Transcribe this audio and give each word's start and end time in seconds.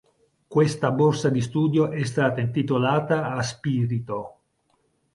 Questa 0.47 0.89
borsa 0.89 1.29
di 1.29 1.41
studio 1.41 1.91
è 1.91 2.03
stata 2.05 2.41
intitolata 2.41 3.35
a 3.35 3.41
Spirito. 3.43 4.39